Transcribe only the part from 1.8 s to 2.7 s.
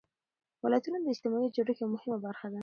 یوه مهمه برخه ده.